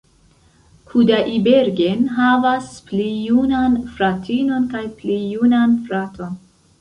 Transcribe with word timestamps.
Kudaibergen 0.91 1.99
havas 2.19 2.71
pli 2.87 3.05
junan 3.25 3.75
fratinon 3.97 4.65
kaj 4.73 4.81
pli 5.03 5.19
junan 5.35 5.77
fraton. 5.91 6.35